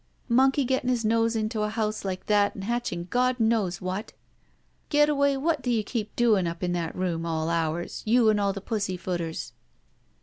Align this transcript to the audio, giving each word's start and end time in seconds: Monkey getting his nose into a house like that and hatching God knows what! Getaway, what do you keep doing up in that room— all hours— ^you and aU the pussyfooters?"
Monkey 0.29 0.65
getting 0.65 0.89
his 0.89 1.05
nose 1.05 1.35
into 1.35 1.61
a 1.61 1.69
house 1.69 2.03
like 2.03 2.25
that 2.25 2.55
and 2.55 2.63
hatching 2.63 3.05
God 3.11 3.39
knows 3.39 3.79
what! 3.81 4.13
Getaway, 4.89 5.35
what 5.37 5.61
do 5.61 5.69
you 5.69 5.83
keep 5.83 6.15
doing 6.15 6.47
up 6.47 6.63
in 6.63 6.71
that 6.71 6.95
room— 6.95 7.23
all 7.27 7.49
hours— 7.51 8.03
^you 8.07 8.31
and 8.31 8.41
aU 8.41 8.51
the 8.51 8.61
pussyfooters?" 8.61 9.53